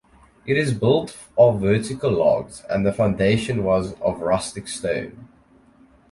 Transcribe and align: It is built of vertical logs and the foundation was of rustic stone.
It 0.47 0.57
is 0.57 0.73
built 0.73 1.15
of 1.37 1.61
vertical 1.61 2.09
logs 2.09 2.63
and 2.67 2.83
the 2.83 2.91
foundation 2.91 3.63
was 3.63 3.93
of 4.01 4.19
rustic 4.21 4.67
stone. 4.67 5.27